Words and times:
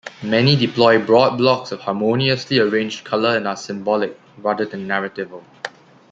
Many 0.23 0.55
deploy 0.55 0.97
broad 0.97 1.37
blocks 1.37 1.71
of 1.71 1.81
harmoniously 1.81 2.57
arranged 2.57 3.03
colour 3.03 3.37
and 3.37 3.47
are 3.47 3.55
symbolic 3.55 4.19
rather 4.39 4.65
than 4.65 4.87
narratival. 4.87 5.43